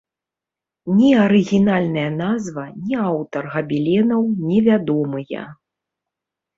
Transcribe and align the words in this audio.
Ні 0.95 1.09
арыгінальная 1.25 2.07
назва, 2.23 2.65
ні 2.87 2.95
аўтар 3.11 3.43
габеленаў 3.55 4.21
невядомыя. 4.51 5.49